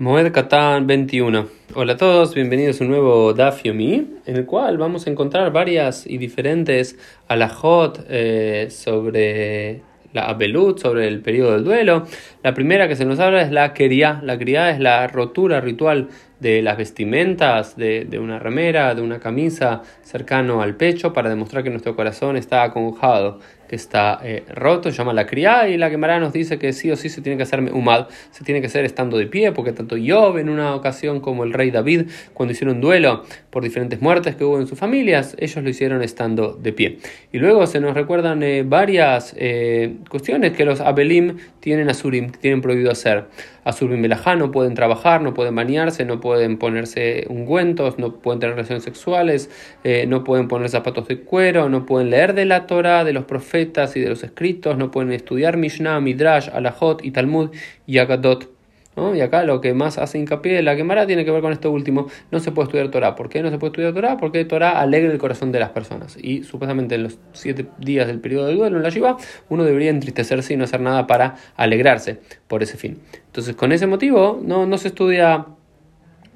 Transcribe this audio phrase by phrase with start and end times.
[0.00, 1.46] Moed Katan 21.
[1.74, 5.52] Hola a todos, bienvenidos a un nuevo Daf Yomi, en el cual vamos a encontrar
[5.52, 6.96] varias y diferentes
[7.28, 9.82] alajot eh, sobre
[10.14, 12.06] la abelut, sobre el periodo del duelo.
[12.42, 14.22] La primera que se nos habla es la quería.
[14.24, 16.08] La quería es la rotura ritual
[16.40, 21.62] de las vestimentas, de, de, una remera, de una camisa cercano al pecho para demostrar
[21.62, 23.38] que nuestro corazón está aconjado,
[23.70, 26.96] que está eh, roto, llama la criada y la Gemara nos dice que sí o
[26.96, 29.94] sí se tiene que hacer humad, se tiene que hacer estando de pie, porque tanto
[30.04, 34.42] Job en una ocasión como el rey David, cuando hicieron duelo por diferentes muertes que
[34.42, 36.98] hubo en sus familias, ellos lo hicieron estando de pie.
[37.30, 42.62] Y luego se nos recuerdan eh, varias eh, cuestiones que los Abelim tienen Asurim, tienen
[42.62, 43.26] prohibido hacer.
[43.62, 48.56] Asurim Belajá no pueden trabajar, no pueden bañarse, no pueden ponerse ungüentos, no pueden tener
[48.56, 49.50] relaciones sexuales,
[49.84, 53.24] eh, no pueden poner zapatos de cuero, no pueden leer de la Torah, de los
[53.24, 57.50] profetas y de los escritos, no pueden estudiar Mishnah, Midrash, Alajot y Talmud
[57.86, 58.60] y Agadot.
[59.14, 61.70] Y acá lo que más hace hincapié de la Gemara tiene que ver con esto
[61.70, 62.08] último.
[62.30, 63.14] No se puede estudiar Torah.
[63.14, 64.16] ¿Por qué no se puede estudiar Torah?
[64.18, 66.18] Porque Torah alegra el corazón de las personas.
[66.20, 69.16] Y supuestamente en los siete días del periodo de duelo en la Shiva,
[69.48, 72.98] uno debería entristecerse y no hacer nada para alegrarse por ese fin.
[73.26, 75.46] Entonces, con ese motivo, no, no se estudia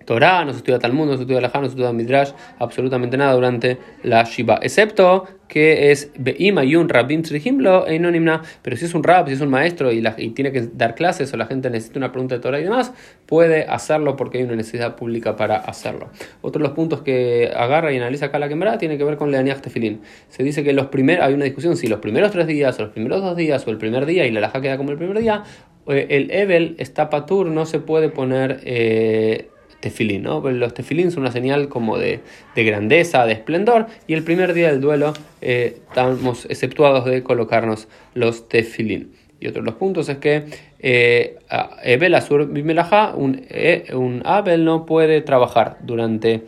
[0.05, 3.33] Torah, no se estudia Talmud, no se estudia Lajá, no se estudia Midrash, absolutamente nada
[3.33, 8.86] durante la Shiva, excepto que es Be'ima y un Rabim Tzrihimlo e Inonimna, pero si
[8.86, 11.70] es un rab, si es un maestro y, tiene que dar clases o la gente
[11.70, 12.92] necesita una pregunta de Torah y demás,
[13.27, 16.08] puede hacerlo porque hay una necesidad pública para hacerlo.
[16.41, 19.60] Otro de los puntos que agarra y analiza acá la tiene que ver con Leaniach
[19.60, 20.00] Tefilin.
[20.28, 22.92] Se dice que los primeros, hay una discusión si los primeros tres días o los
[22.92, 25.44] primeros dos días o el primer día y la laja queda como el primer día,
[25.86, 28.60] eh, el Evel está patur, no se puede poner.
[28.64, 29.50] Eh,
[29.84, 30.40] tefilín, ¿no?
[30.50, 32.20] Los tefilín son una señal como de,
[32.56, 38.48] grandeza, de esplendor, y el primer día del duelo eh, estamos exceptuados de colocarnos los
[38.48, 39.12] tefilín.
[39.41, 40.44] Y otro de los puntos es que
[40.78, 41.36] eh,
[41.82, 46.44] Ebel Asur un, eh, un Abel no puede trabajar durante,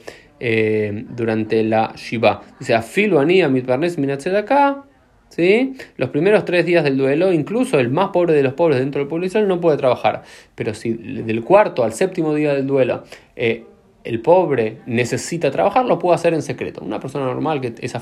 [1.11, 2.43] durante la Shiva.
[2.59, 3.99] Dice, Afilu Anía Mitbarnes
[4.35, 4.86] acá
[5.29, 5.75] ¿Sí?
[5.97, 9.09] Los primeros tres días del duelo, incluso el más pobre de los pobres dentro del
[9.09, 10.23] pueblo Israel no puede trabajar.
[10.55, 13.05] Pero si del cuarto al séptimo día del duelo
[13.35, 13.65] eh,
[14.07, 16.83] el pobre necesita trabajar, lo puede hacer en secreto.
[16.85, 17.97] Una persona normal que es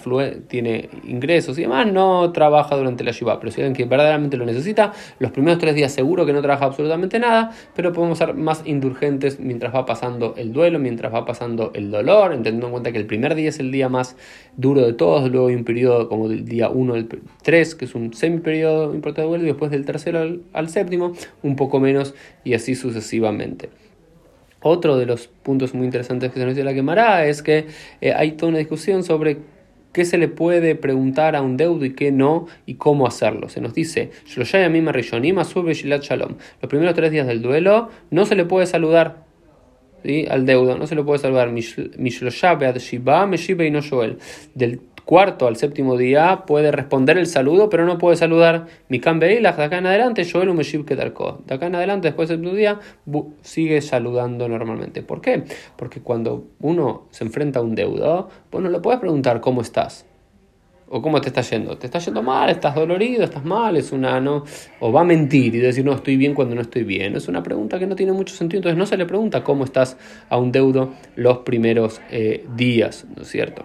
[0.49, 3.41] tiene ingresos y demás, no trabaja durante la Shiva.
[3.41, 6.67] Pero si alguien que verdaderamente lo necesita, los primeros tres días seguro que no trabaja
[6.67, 11.73] absolutamente nada, pero podemos ser más indulgentes mientras va pasando el duelo, mientras va pasando
[11.75, 14.17] el dolor, teniendo en cuenta que el primer día es el día más
[14.57, 17.09] duro de todos, luego hay un periodo como del día 1 al
[17.43, 21.57] 3, que es un semi-periodo importante de duelo, y después del tercero al séptimo, un
[21.57, 23.71] poco menos, y así sucesivamente.
[24.67, 27.67] Otro de los puntos muy interesantes que se nos dice la quemará es que
[28.01, 29.37] eh, hay toda una discusión sobre
[29.93, 33.51] qué se le puede preguntar a un deudo y qué no y cómo hacerlo.
[33.51, 34.49] Se nos dice, los
[36.71, 39.27] primeros tres días del duelo no se le puede saludar
[40.31, 41.51] al deudo, no se le puede saludar.
[44.55, 49.57] Del cuarto al séptimo día puede responder el saludo, pero no puede saludar Mikan Beilach.
[49.57, 51.43] De acá en adelante, Joel Umeshib Kedarko.
[51.47, 52.81] De acá en adelante, después del séptimo día,
[53.43, 55.03] sigue saludando normalmente.
[55.03, 55.45] ¿Por qué?
[55.77, 60.07] Porque cuando uno se enfrenta a un deudo, vos no le puedes preguntar cómo estás.
[60.87, 61.77] O cómo te está yendo.
[61.79, 62.51] ¿Te está yendo mal?
[62.51, 63.25] ¿Estás dolorido?
[63.25, 63.77] ¿Estás mal?
[63.77, 64.45] Es una, ¿no?
[64.81, 67.17] O va a mentir y decir, no, estoy bien cuando no estoy bien.
[67.17, 68.59] Es una pregunta que no tiene mucho sentido.
[68.59, 69.97] Entonces no se le pregunta cómo estás
[70.29, 73.65] a un deudo los primeros eh, días, ¿no es cierto?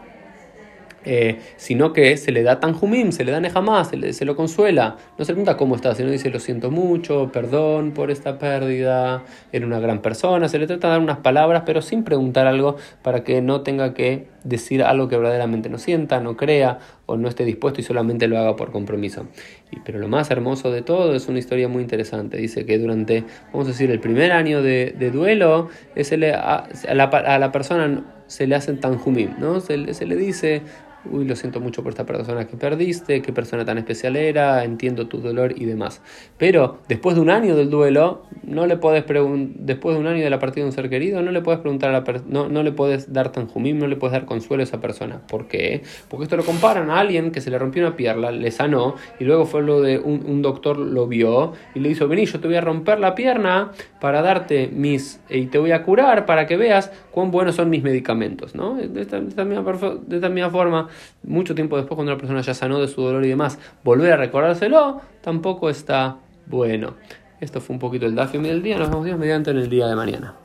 [1.05, 4.97] Eh, sino que se le da tanjumim, se le da nejamás, se, se lo consuela.
[5.17, 9.65] No se pregunta cómo está, sino dice lo siento mucho, perdón por esta pérdida, era
[9.65, 10.49] una gran persona.
[10.49, 13.93] Se le trata de dar unas palabras, pero sin preguntar algo para que no tenga
[13.93, 18.27] que decir algo que verdaderamente no sienta, no crea o no esté dispuesto y solamente
[18.27, 19.27] lo haga por compromiso.
[19.85, 22.37] Pero lo más hermoso de todo es una historia muy interesante.
[22.37, 27.39] Dice que durante, vamos a decir, el primer año de, duelo, es a, la, a,
[27.39, 29.59] la, persona se le hacen tanjumim, ¿no?
[29.59, 30.61] Se, se le dice
[31.05, 35.07] uy, lo siento mucho por esta persona que perdiste, qué persona tan especial era, entiendo
[35.07, 36.01] tu dolor y demás.
[36.37, 40.29] Pero después de un año del duelo, no le puedes después de un año de
[40.29, 42.71] la partida de un ser querido, no le puedes preguntar a la no, no le
[42.71, 45.21] puedes dar tanjumim, no le puedes dar consuelo a esa persona.
[45.27, 45.83] ¿Por qué?
[46.09, 49.23] Porque esto lo comparan a alguien que se le rompió una pierna, le sanó, y
[49.23, 52.55] luego fue lo de un, doctor lo vio y le hizo, vení, yo te voy
[52.55, 56.91] a romper la pierna para darte mis, y te voy a curar para que veas
[57.11, 58.75] cuán buenos son mis medicamentos, ¿no?
[58.75, 60.87] De esta, de esta misma forma,
[61.23, 64.17] mucho tiempo después, cuando una persona ya sanó de su dolor y demás, volver a
[64.17, 66.95] recordárselo, tampoco está bueno.
[67.39, 68.77] Esto fue un poquito el Dafio del día.
[68.77, 70.35] Nos vemos mediante en el día de mañana.